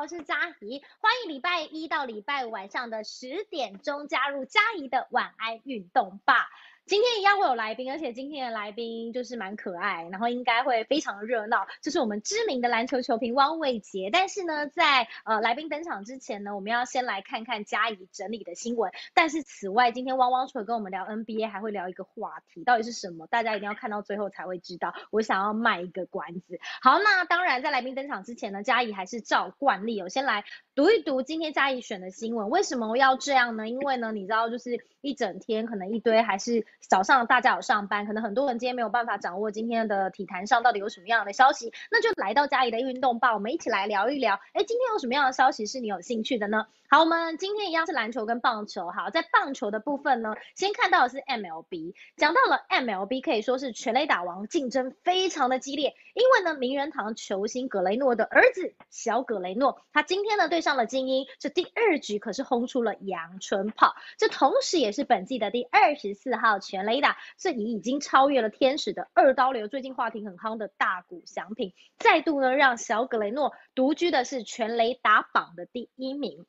[0.00, 6.48] 我是佳怡，欢迎礼拜一到礼拜五晚上的十点钟加入佳怡的晚安运动吧。
[6.88, 11.66] 今天一样会有来宾，而且今天的来宾就是蛮可爱，然后应该会非常热闹。
[11.82, 14.08] 这是我们知名的篮球球评汪伟杰。
[14.10, 18.90] 但是呢，在呃来宾登场之前呢，我们要先来看看嘉怡整理的新闻。
[19.12, 23.26] 但是此外，今天汪汪除了跟我们聊 NBA，还会聊一个话题，到底是什么？
[23.26, 24.94] 大家一定要看到最后才会知道。
[25.10, 26.58] 我想要卖一个关子。
[26.80, 30.42] 好，那当然在来宾登场之前呢，嘉怡还是照惯例，我先来
[30.74, 32.48] 读一读今天嘉怡选的新闻。
[32.48, 33.68] 为什么要这样呢？
[33.68, 36.64] 因为呢，你知道，就是一整天可能一堆还是。
[36.88, 44.34] 早上大家有上班，可能很多人今天没有办法掌握今天的体坛上到底有什么样的消息，那就来到家里的运动吧，我们一起来聊一聊。
[44.52, 46.66] 哎，今天有什么样的消息是你有兴趣的呢？
[46.90, 48.90] 好，我们今天一样是篮球跟棒球。
[48.90, 55.94] 好，在棒球的部分呢，先看到的是 MLB，讲到了 MLB 可以说是全垒打王，竞争非常的激烈。
[56.14, 76.46] 因为呢，名人堂球星格雷诺的儿子小格雷诺，他今天呢对上了精英，这第二局可是轰出了阳春炮，这同时也是本季的第二十四号全垒打，这已已经超越了天使的二刀流，最近话题很夯的大谷翔平，再度呢让小格雷诺独居的是全垒打榜的第一名。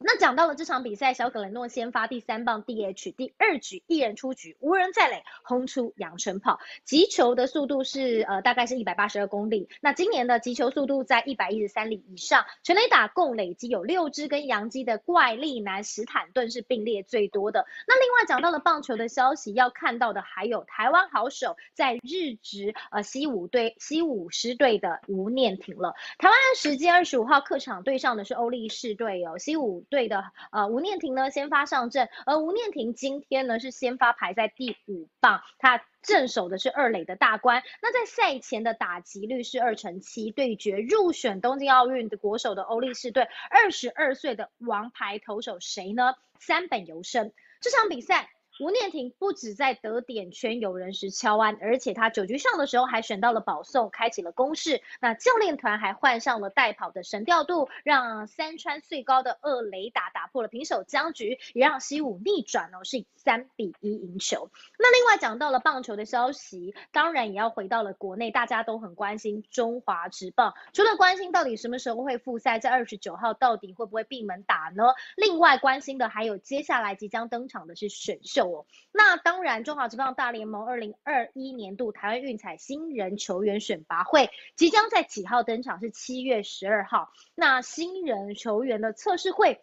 [0.00, 9.68] 那讲到了这场比赛，小格雷诺先发第三棒 DH，第二局一人出局，无人在垒，轰出阳春炮，击球的速度是呃大概是一百八十二公里。
[9.80, 17.66] 那今年的击球速度在一百一十三里以上，全垒打共累积有六支，跟洋基的怪力男史坦顿是并列最多的。
[17.88, 25.96] 那另外讲到了棒球的消息，要看到的还有台湾好手在日职呃西武队西武狮队的吴念庭了。
[26.18, 29.84] 台湾时间二十五号客场对上的是欧力士队哦，西武。
[29.88, 37.62] 对的呃吴念婷呢先发上阵，而吴念婷今天呢是先发排在第五棒，他镇守的是二垒的大关。
[37.82, 46.14] 那在赛前的打击率是二成七，对决入选东京奥运的国手的欧力士队，二十二岁的王牌投手谁呢？
[46.38, 47.32] 三本由生。
[47.60, 48.30] 这场比赛。
[48.60, 54.82] 吴念婷不止在得点圈有人时敲安，而且他九局上的时候还选到了保送，开启了攻势。
[55.00, 64.50] 那教练团还换上了带跑的神调度，让三川最高的二雷打打破了平手僵局，也让西武逆转哦，是以三比一赢球。
[64.76, 70.54] 那另外讲到了棒球的消息，当然也要回到了国内，大家都很关心中华职棒。
[70.72, 74.82] 除了关心到底什么时候会复赛，在二十九号到底会不会闭门打呢？
[75.16, 78.47] 另外关心的还有接下来即将登场的是选秀。
[78.92, 85.80] 那当然，中华职棒大联盟二零二一年度台湾运彩新人球员选拔会即将在几号登场？
[85.80, 87.10] 是七月十二号。
[87.34, 89.62] 那新人球员的测试会。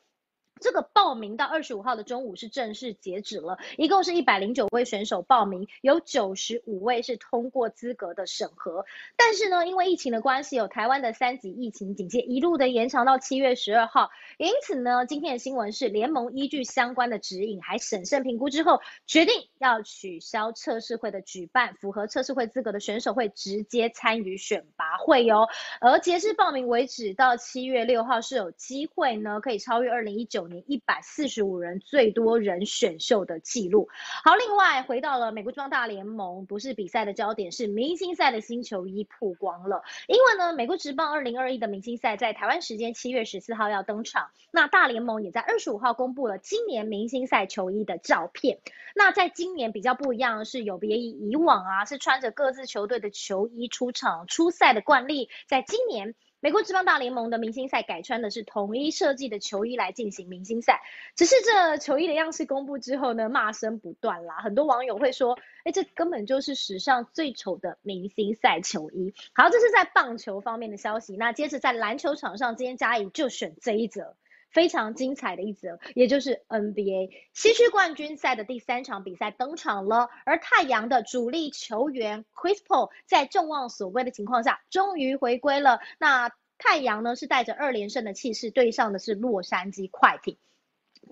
[0.61, 8.85] 这个报名到二十五号的中午是正式截止了，一共是一百零九位选手报名，有九十五位是通过资格的审核。
[9.17, 14.11] 但是呢，因为疫情的关系，有台湾的三级疫情警戒一路的延长到七月十二号。
[14.38, 25.49] 因此呢，今天的新闻是联盟依据相关的指引，还审慎评估之后，决定要取消测试会的举办，符合测试会资格的选手会直接参与选拔会哟。
[25.81, 30.44] 而截至报名为止，到七月六号是有机会呢，可以超越二零一九。
[30.47, 33.89] 年一百四十五人最多人选秀的记录。
[34.23, 39.83] 好，另外回到了美国中大联盟，不是比赛的焦点，是明星赛的新球衣曝光了。
[40.07, 48.59] 因为呢，美国职棒二零二一的明星赛在台湾时间七月十四号要登场，那大联盟也在二十五号公布了今年明星赛球衣的照片。
[48.95, 56.16] 那在今年比较不一样的是，有别于以往啊，是穿着各自球队的球衣出场出赛的惯例，在今年。
[56.45, 60.83] 美国职棒大联盟的明星赛改穿的是统一设计的球衣来进行明星赛，
[61.16, 64.35] 只是这球衣的样式公布之后呢，骂声不断啦。
[64.44, 69.16] 很多网友会说，哎，这根本就是史上最丑的明星赛球衣。
[69.33, 71.16] 好，这是在棒球方面的消息。
[71.17, 74.16] 那接着在篮球场上，今天嘉颖就选这一则。
[74.55, 80.09] 非常精彩的一则，也就是 NBA 西区冠军赛的第三场比赛登场了。
[80.25, 85.81] 而太阳的主力球员 Chris Paul 在众望所归的情况下，终于回归了。
[86.00, 90.38] 那太阳呢，是带着二连胜的气势对上的是洛杉矶快艇。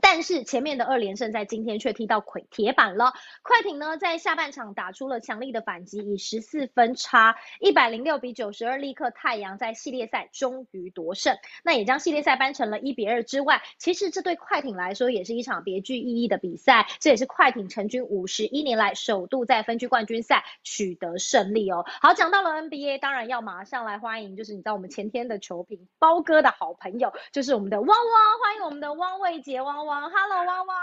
[0.04, 3.14] 但是前面的二连胜在今天却踢到溃铁板了。
[3.42, 11.38] 快艇呢在下半场打出了强力的反击，以十四分差一百零六比九十二力克太阳，在系列赛终于夺胜。
[11.64, 16.86] 那也将系列赛扳成了一比二之外，其实这对快艇来说也是一场别具意义的比赛。
[17.00, 21.86] 这也是快艇成军五十一年来首度在分区冠军赛取得胜利哦。
[22.02, 29.86] 好，讲到了 NBA，当然要马上来欢迎，就是你知道我们前天的球评包哥的好朋友，就是我们的汪汪，欢迎我们的汪卫杰汪。
[29.86, 30.76] 汪，Hello，汪汪。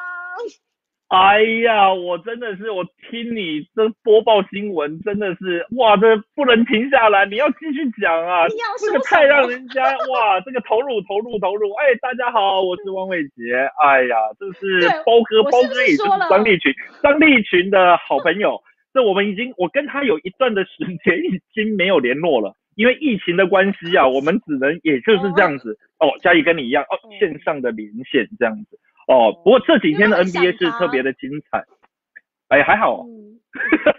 [1.08, 8.46] 哎呀，我真的是，我听你这播报新闻，真的是哇，这不能停下来，你要继续讲啊，
[8.78, 11.72] 这个太让人家哇，这个投入投入投入。
[11.72, 13.68] 哎，大家好，我是汪伟杰。
[13.82, 16.72] 哎呀，这是包哥，包哥也是张立群，
[17.02, 18.62] 张立群的好朋友。
[18.94, 25.76] 这我们已经，我跟他有一段的时间已经没有联络了，因为疫情的关系啊，我们只能也就是这样子。
[25.98, 28.78] 哦，嘉怡跟你一样，哦，线上的连线这样子。
[29.10, 31.64] 哦，不过这几天的 NBA 是特别的精彩，
[32.46, 33.04] 哎，还好，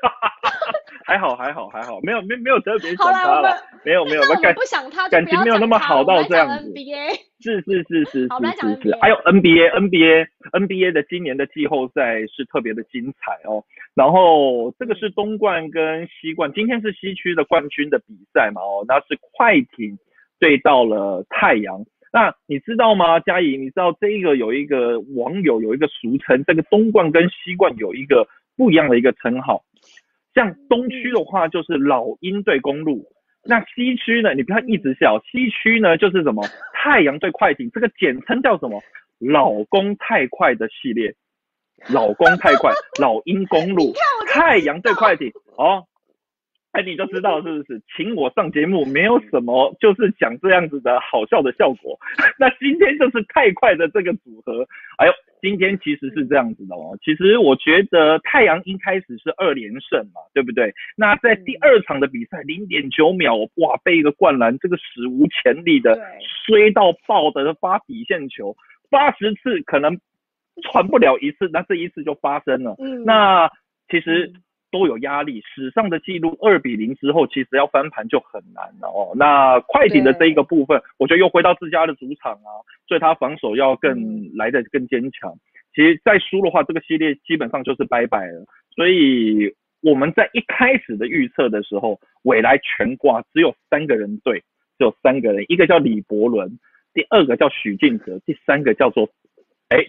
[1.04, 6.74] 还好，还好，还好，没有，没，没有特别想他了，没有，没有，我感不想他，感情没有那么好到这样子。
[7.44, 13.66] 是是是是是是是，还有 NBA，NBA，NBA 的今年的季后赛是特别的精彩哦。
[13.94, 19.98] 然后这个是东冠跟西冠，今天是西区的冠军的比赛嘛哦，那是快艇
[20.40, 21.84] 对到了太阳。
[22.12, 23.58] 那你知道吗，嘉怡？
[23.58, 28.28] 你知道这个有一个网友有一个俗称，这个东冠跟西冠有一个
[28.58, 29.64] 不一样的一个称号。
[30.34, 33.06] 像东区的话就是老鹰对公路，
[33.46, 34.34] 那西区呢？
[34.34, 38.82] 你不要一直笑，西区呢就是什么太阳对快艇，这个简称叫什么？
[39.20, 41.14] 老公太快的系列，
[41.94, 43.94] 老公太快，老鹰公路，
[44.28, 45.86] 太阳对快艇，哦。
[46.72, 47.82] 哎，你就知道是不是？
[47.96, 52.00] 请我上节目没有什么，就是讲这样子的好笑的效果。
[52.40, 54.66] 那今天就是太快的这个组合。
[54.98, 56.98] 哎呦，今天其实是这样子的哦。
[57.04, 60.74] 其实我觉得太阳一开始是二连胜嘛，对不对？
[60.96, 66.00] 那在第二场的比赛，零点九秒，哇，被一个灌篮，这个史无前例的
[66.46, 68.56] 衰到爆的发底线球，
[68.90, 70.00] 八十次可能
[70.64, 72.76] 传不了一次，那这一次就发生了。
[72.80, 73.52] 嗯，那
[73.90, 74.32] 其实。
[74.72, 79.12] 都有压力，史上的记录二比零之后，其实要翻盘就很难了哦。
[79.16, 82.50] 那快艇的这一个部分，我觉得又回到自家的主场啊，
[82.88, 85.34] 所以他防守要更来的更坚强。
[85.76, 88.46] 其实再输的话，这个系列基本上就是拜拜了。
[88.76, 94.40] 所以我们在一开始的预测的时候，未来全挂只有三个人对，
[94.78, 96.60] 只有三个人，一个叫李伯伦，
[96.94, 99.10] 第二个叫许晋哲，第三个叫做
[99.70, 99.86] 哎。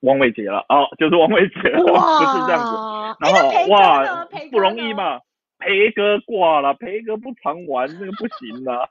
[0.00, 2.72] 汪伟杰了哦，就是汪伟杰， 不是这样子。
[3.20, 5.18] 然后哇，不容易嘛，
[5.58, 8.88] 培哥挂了，培哥不常玩，那个不行的。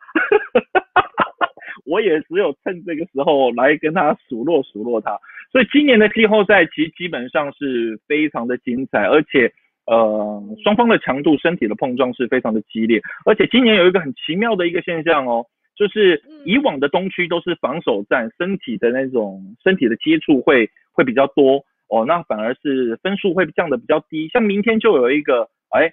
[1.85, 5.17] 我也只有趁这个时候来跟他数落数落他。
[5.51, 9.51] 所以今年的季后赛其实基本上是非常的精彩，而且
[9.87, 13.01] 呃双方的强度、身体的碰撞是非常的激烈。
[13.25, 15.47] 而且今年有一个很奇妙的一个现象哦，
[15.79, 20.69] 就是以往的东区都是防守战，身体的那种身体的接触会。
[20.91, 24.27] 会比较多哦，那反而是分数会降的比较低。
[24.27, 25.89] 像明天就有一个哎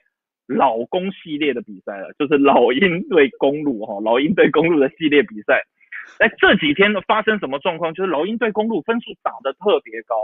[0.49, 5.63] 老公系列的比赛了，就是老鹰对公路哈，老鹰对公路的系列比赛。
[6.19, 7.95] 哎，这几天呢发生什么状况？
[7.95, 10.17] 就是老鹰对公路分数打得特别高，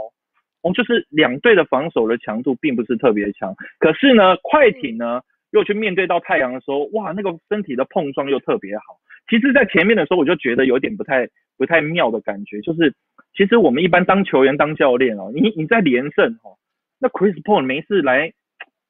[0.63, 3.55] 哦，就是两队的防守的强度并不是特别强。
[3.79, 5.21] 可是呢，快艇呢
[5.53, 8.83] 又去面对到太阳的时候，哇，那个身体的碰撞又特别好。
[9.29, 11.27] 其实，在前面的时候我就觉得有点不太
[11.57, 12.93] 不太妙的感觉，就是。
[13.35, 16.53] 其实我们一般当球员、当教练哦，你你在连胜哦，
[16.99, 18.31] 那 Chris Paul 没事来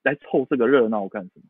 [0.04, 1.44] 来凑这个热闹干什么？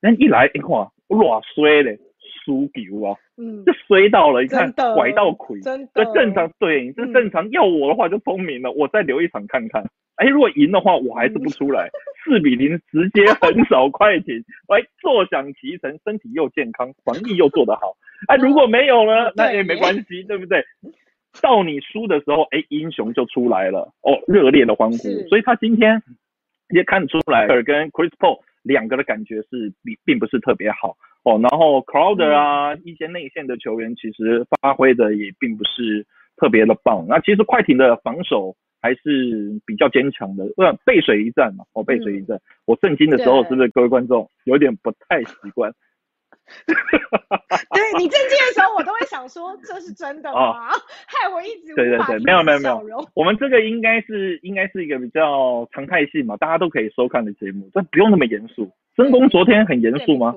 [0.00, 1.98] 那一来一看，我乱衰嘞，
[2.42, 7.50] 输球啊，嗯，就衰到了，你看拐到亏，真的，正常对，这正常。
[7.50, 9.84] 要我的话就聪明了，我再留一场看看。
[10.16, 11.90] 哎，如果赢的话，我还是不出来，
[12.24, 17.96] 四比零直接横扫快艇， 哎，坐享其成，身体又健康，防疫又做得好。
[18.28, 20.64] 哎，如果没有呢， 那也没关系，对不对？
[21.40, 24.98] 到你输的时候，哎，英雄就出来了哦，热烈的欢呼。
[25.28, 26.02] 所以他今天
[26.68, 31.40] 也看出来，跟 Chris Paul 两个的感觉是并并不是特别好哦。
[31.42, 37.06] 然后 Crowder 啊，一些内线的球员其实发挥的也并不是特别的棒。
[37.08, 42.40] 那其实快艇的防守还是比较坚强的，呃，背水一战嘛，哦，背水一战。
[42.66, 45.72] 我震惊的时候，是不是各位观众有点不太习惯？
[46.66, 50.68] 对你震惊的时候，我都会想说这是真的吗？
[51.06, 58.70] 害我一直对对对，没有没有没有，我们这个应该是应该是一个比较常态性嘛，大家都可以收看的节目，这不用那么严肃。
[58.96, 60.34] 真公昨天很严肃吗？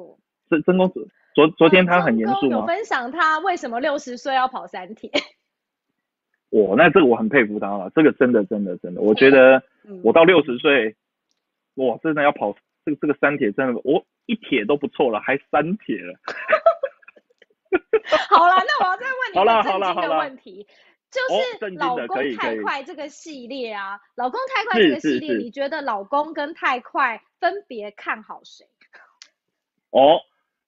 [0.49, 2.65] 真真公昨昨昨天他很严肃吗？
[2.67, 5.09] 分享他为什么六十岁要跑三铁。
[6.55, 9.61] 我那这个我很佩服他了，这个真的真的真的，我觉得
[10.03, 10.95] 我到六十岁，
[11.75, 14.05] 哇，真的要跑这个这个三铁，真的我。
[14.27, 16.17] 一铁都不错了，还三铁了。
[18.27, 20.67] 好了，那我要再问你一个正经的问题，
[21.11, 28.65] 就是老公太快这个系列啊，老公太快这个系列，你觉得老公跟太快分别看好谁？
[29.93, 30.19] 哦，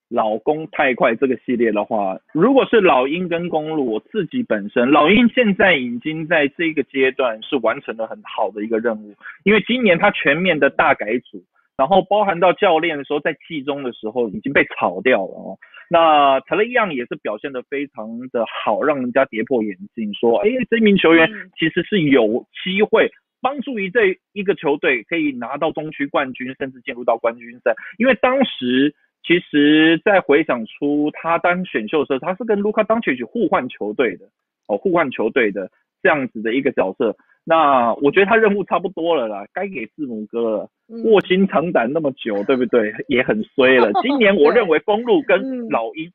[0.09, 11.43] 老公太快这个系列的话，如果是老鹰跟公路，我自己本身老鹰现在已经在这个阶段是完成了很好的一个任务，因为今年他全面的大改组，
[11.75, 15.57] 然后包含到教练的时候，在季中的时候已经被炒掉了哦。
[15.89, 23.11] 那特雷杨也是表现的非常的好，让人家跌破眼镜，说，哎，这名球员其实是有机会
[23.41, 28.95] 帮助于这一个球队可以拿到中区冠军，甚至进入到冠军赛，因为当时。
[29.27, 34.25] 其实，在回想出他当选秀的时候，他是跟卢卡当曲去互换球队的，
[34.69, 35.69] 哦，互换球队的
[36.01, 37.13] 这样子的一个角色。
[37.43, 40.69] 那我觉得他任务差不多了啦，该给字母哥了。
[41.03, 42.93] 卧薪尝胆那么久，对不对？
[43.09, 43.91] 也很衰了。
[44.01, 46.09] 今年我认为公路跟老鹰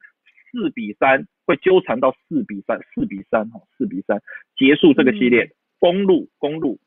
[0.50, 4.18] 四比三会纠缠到四比三，四比三哈，四比三
[4.56, 5.50] 结束这个系列。
[5.78, 6.78] 公路，公路。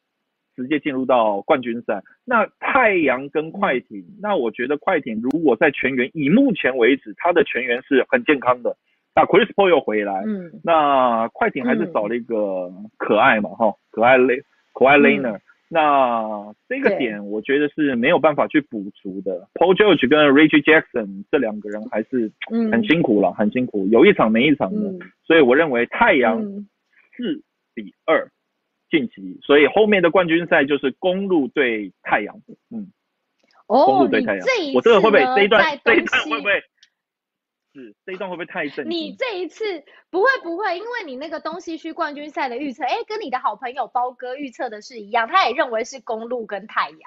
[0.55, 2.01] 直接进入到冠军赛。
[2.24, 8.75] 那太阳跟快艇，那我觉得快艇如果在全员，以目前为止，他的全员是很健康的。
[9.15, 14.27] 那 Chris Paul 又回来，嗯，那快艇还是少了一个可爱嘛，哈，可爱 L
[14.74, 15.39] 可爱 Laner。
[15.67, 19.47] 那这个点我觉得是没有办法去补足的。
[19.55, 22.31] Paul George 跟 Reggie Jackson 这两个人还是
[22.71, 24.93] 很辛苦了，很辛苦，有一场没一场的。
[25.25, 26.43] 所以我认为太阳
[27.15, 27.41] 四
[27.74, 28.29] 比二。
[28.89, 32.36] 晋级，所以后面的冠军赛就是公路对太阳，
[32.70, 32.92] 嗯，
[33.68, 36.63] 哦，公路对太阳，我这个会不会这一段这一段会不会？
[37.74, 47.00] 是这一段会不会太震你这一次不会不会，因为你那个东西区冠军赛的预测，哎，跟你的好朋友包哥预测的是一样，他也认为是公路跟太阳，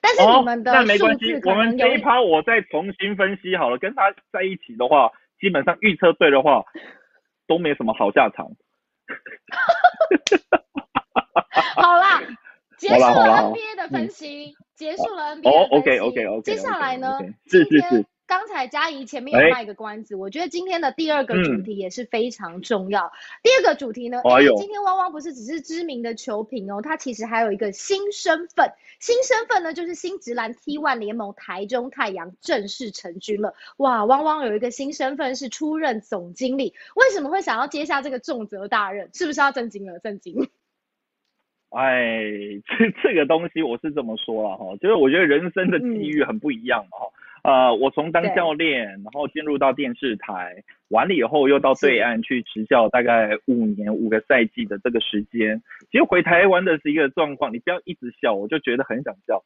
[0.00, 6.64] 但是你们的那没关系，我们这一趴我再重新分析好了，跟他在一起的话，基本上预测对的话
[7.46, 8.50] 都没什么好下场。
[11.76, 12.22] 好啦，
[12.78, 15.48] 结束了 NBA 的分析，结束了 NBA 的分析。
[15.48, 16.42] 哦，OK OK OK。
[16.42, 17.18] 接下来呢？
[17.46, 18.06] 是是是。
[18.28, 23.12] 刚才嘉怡前面有卖一个关子，我觉得今天的第二个主题也是非常重要。
[23.44, 28.72] 第二个主题呢，哎，今天汪汪不是只是知名的球评哦，他其实还有一个新身份。
[28.98, 33.54] 新身份呢，就是新职篮 T1 联盟台中太阳正式成军了。
[33.76, 39.08] 哇，汪汪有一个新身份是出任总经理，为什么会想要接下这个重责大任？
[39.14, 40.00] 是不是要震惊了？
[40.00, 40.50] 震惊！
[41.70, 42.22] 哎，
[42.66, 47.06] 这 这个东西我是这么说了哈，就是我觉得人生的际遇很不一样哈。
[47.42, 55.62] 呃，我从当教练，然后进入到电视台，完了以后又到对岸去执教，大概五年五个赛季的这个时间。
[55.90, 59.42] 其实回台湾的是一个状况，你不要一直笑，我就觉得很想笑。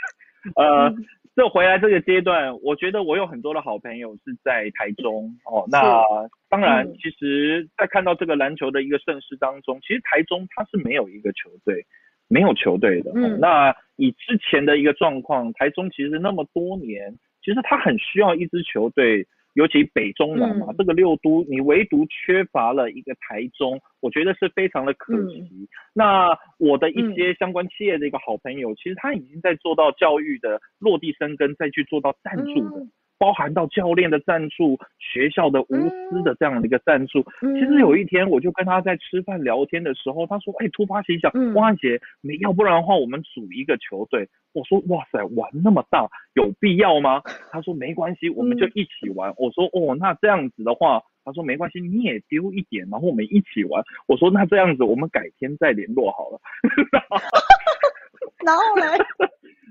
[0.56, 0.94] 呃。
[1.34, 5.64] 这回来这个阶段，我觉得我有很多的好朋友是在台中哦。
[5.70, 6.02] 那
[6.48, 11.86] 当然，其实，在看到这个篮球的一个盛世当中，其实台中它是没有一个球队，
[12.28, 13.12] 没有球队的。
[13.14, 13.40] 嗯。
[13.40, 19.26] 那以之前的一个状况，台中其实那么多年，其实他很需要一支球队。
[19.54, 25.68] 尤其北中南嘛，这个六都你唯独缺乏了一个台中，我觉得是非常的可惜。
[25.92, 26.28] 那
[26.58, 32.86] 我的一些相关企业的一个好朋友，其实他已经在做到教育的落地生根，再去做到赞助的。
[33.22, 37.22] 包含到教练的战术、学校的无私的这样的一个赞助。
[37.40, 56.40] 其实有一天，我就跟他在吃饭聊天的时候，他说：“哎，突发奇想，汪姐，你要不然的话，我们组一个球队。”我说：“哇塞，玩那么大，有必要吗？”他说：“没关系，我们就一起玩。”我说：“哦，那这样子的话，他说没关系，你也丢一点，然后我们一起玩。”我说：“那这样子，我们改天再联络好了。”
[58.44, 58.84] 然后呢？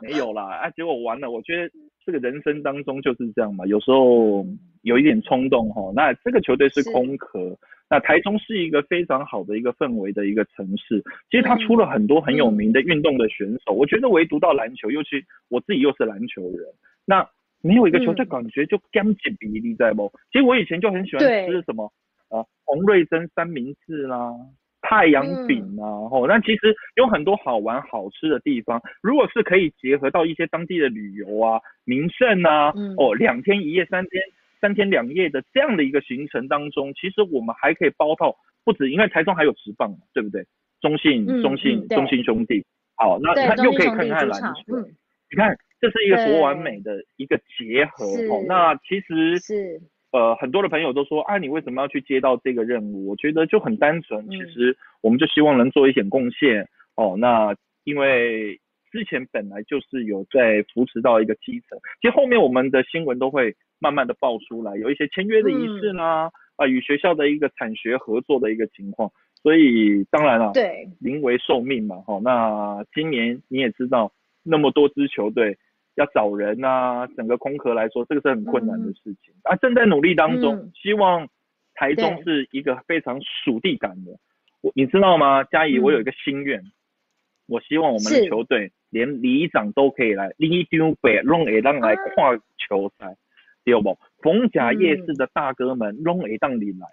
[0.00, 1.70] 哦， 没有啦，啊，结果完了，我觉得。
[2.06, 4.44] 这个人生当中就是这样嘛，有时候
[4.82, 5.92] 有一点冲动哈。
[5.94, 7.56] 那这个球队是空壳，
[7.90, 11.04] 那台中是一个非常好的一个氛围的一个城市。
[11.30, 16.66] 其实它出了很多很有名的运动的选手，我觉得唯独到篮球，尤其我自己又是篮球人，
[17.04, 17.24] 那
[17.60, 20.10] 没有一个球队感觉就干净比例在不？
[20.32, 21.92] 其实我以前就很喜欢吃什么
[22.30, 24.32] 啊，洪瑞珍三明治啦。
[24.90, 28.82] 太阳饼啊，吼，那其实有很多好玩好吃的地方。
[29.00, 34.20] 如果是可以结合到一些当地的旅游啊、名胜啊，哦，两天一夜、三天
[34.60, 40.44] 三天两夜的这样的一个行程当中，其实我们还可以包到不止，因为台中还有直棒，对不对？
[40.80, 42.66] 中信、中信、中信兄弟，
[42.96, 44.76] 好，那他又可以看看篮球。
[45.30, 48.04] 你看，这是一个多完美的一个结合。
[48.28, 49.80] 哦，那其实是。
[50.12, 53.08] 呃，很多的朋友都说，啊，你为什么要去接到这个任务？
[53.08, 57.16] 我觉得就很单纯，其实我们就希望能做一点贡献哦。
[57.16, 58.58] 那因为
[58.90, 69.12] 之前本来就是有在扶持到一个基层，其实后面我们的新闻都会慢慢的爆出来，有一些签约的仪式啦，啊，与学校的一个产学合作的一个情况。
[69.42, 72.20] 所以当然了，对，临危受命嘛，哈。
[72.24, 74.12] 那今年你也知道，
[74.42, 75.56] 那么多支球队。
[76.00, 79.34] 要找人啊，整个空壳来说，这个是很困难的事情。
[79.42, 81.28] 啊，正在努力当中，希望
[81.74, 84.12] 台中是一个非常属地感的。
[84.62, 86.62] 我你知道吗，嘉怡，我有一个心愿，
[87.46, 93.16] 我希望我们的球队连里长都可以来，里长伯拢会当来跨球赛，
[93.64, 93.98] 对不？
[94.22, 96.86] 逢甲夜市的大哥们拢会当里来，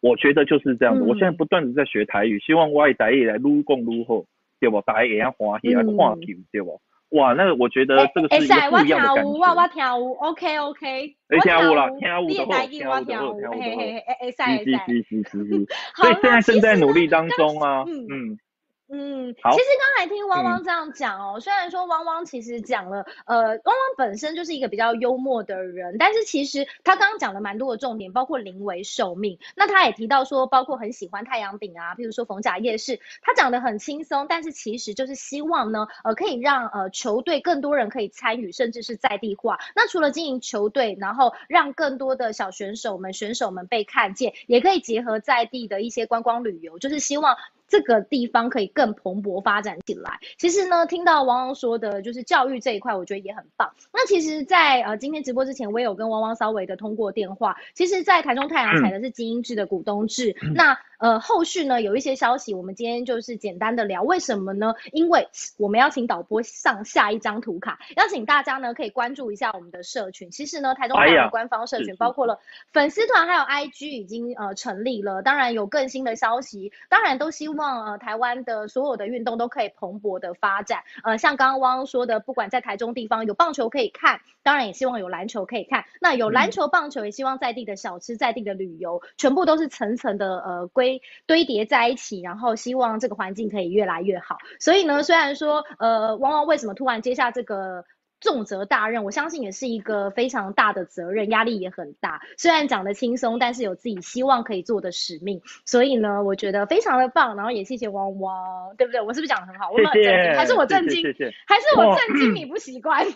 [0.00, 1.02] 我觉得就是这样子。
[1.02, 4.24] 我现在不断的在学台语，希望外台语来撸共撸好，
[4.58, 4.80] 对不？
[4.82, 6.18] 大家也要欢喜来看球，
[6.52, 6.80] 对不？
[7.10, 9.30] 哇，那我觉得这个是一个不一样的感觉。
[9.30, 11.16] 我我跳舞，OK OK。
[11.28, 14.64] 哎，跳舞了，跳舞的话，跳舞的后，嘿嘿嘿，哎哎，赛赛。
[14.88, 15.66] 是是是是是。
[15.94, 18.06] 所以现在正在努力当中啊，嗯。
[18.10, 18.38] 嗯，
[19.42, 19.50] 好。
[19.52, 29.38] 其实刚才听汪汪这样讲哦，虽然说汪汪其实讲了，呃，汪汪本身就是一个比较幽默的人，但是其实他刚刚讲了蛮多的重点，包括临危受命。
[29.56, 39.58] 那他也提到说，包括很喜欢太阳饼啊，譬如说逢甲夜市，他讲的很轻松，但是其实就是希望呢，呃，可以让呃球队更多人可以参与，甚至是在地化。
[39.74, 47.36] 那除了经营球队，然后让更多的小选手们、选手们被看见，也可以结合在地的一些观光旅游，就是希望。
[47.74, 50.20] 这个地方可以更蓬勃发展起来。
[50.38, 53.68] 其实呢，听到汪汪说的，就是教育这一块，我觉得也很棒。
[53.92, 57.56] 那其实，在呃今天直播之前，我也有跟汪汪稍微的通过电话。
[57.74, 60.36] 其实，在台中太阳采的是精英制的股东制。
[60.54, 64.04] 那呃后续呢，有一些消息，我们今天就是简单的聊。
[64.04, 64.72] 为什么呢？
[64.92, 65.26] 因为
[65.56, 70.30] 我们要请导播上下一张图卡，邀请大家呢可以关注一下我们的社群。
[70.30, 72.38] 其实呢，台中太阳的官方社群包括了
[72.72, 75.22] 粉丝团，还有 IG 已经呃成立了。
[75.22, 77.63] 当然有更新的消息，当然都希望。
[77.64, 85.84] 望呃台湾的所有的运动都可以蓬勃的发展，呃像刚刚汪汪说的，不管在台中地方有棒球可以看，当然也希望有篮球可以看。
[86.00, 94.36] 那有篮球、棒球，也希望在地的小吃、在地的旅游，全部都是层层的呃堆堆叠在一起，然后希望这个环境可以越来越好。
[94.60, 97.84] 所以呢，虽然说呃汪汪为什么突然接下这个。
[98.24, 102.22] 重责大任，我相信也是一个非常大的责任，压力也很大。
[102.38, 105.42] 虽然讲的轻松，但是有自己希望可以做的使命。
[105.66, 107.36] 所以呢，我觉得非常的棒。
[107.36, 109.00] 然后也谢谢汪汪，对不对？
[109.00, 109.70] 我是不是讲的很好？
[109.70, 111.02] 我很震惊，还是我震惊？
[111.46, 112.34] 还是我震惊？
[112.34, 113.06] 你不习惯？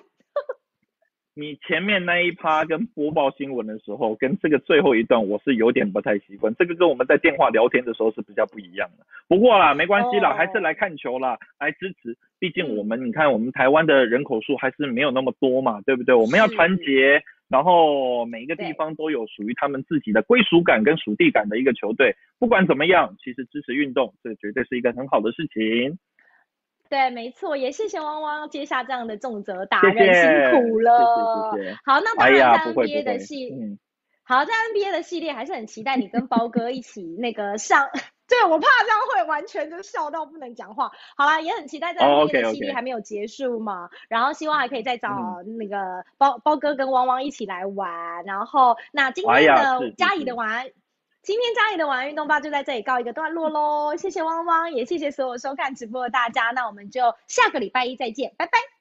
[1.39, 6.53] 你前面那一趴跟播报新闻的时候，跟这个最后一段，我是有点不太习惯。
[6.59, 9.07] 这个跟我们在电话聊天的时候是比较不一样的。
[9.29, 12.17] 不过啦，没关系啦，还是来看球啦，来支持。
[12.41, 16.13] 毕竟我们，你看我们台湾的人口数还是没有那么多嘛，对不对？
[16.13, 22.17] 我们要团结，然后每一个地方都有属于他们自己的归属感跟属地感的一个球队。
[22.41, 26.01] 不管怎么样，其实支持运动，这绝对是一个很好的事情。
[26.89, 31.53] 对，没错，也谢谢汪汪接下这样的重责大任，辛苦了。
[31.85, 33.53] 好，那当然在 NBA 的系，
[34.25, 37.89] 好在 NBA 的系列还是很期待你跟包哥一起那个上。
[38.29, 40.91] 对，我怕这样会完全就笑到不能讲话。
[41.17, 45.09] 好啦，也很期待在 NBA 的系列还没有结束嘛，然后希望还可以再找
[45.59, 48.25] 那个包包哥跟汪汪一起来玩。
[48.25, 50.67] 然后那今天的嘉怡的晚安。
[51.29, 58.78] 今天家里的晚安运动吧就在这里告一个段落喽， 谢谢汪汪，也谢谢所有收看直播的大家，那我们就下个礼拜一再见，拜拜。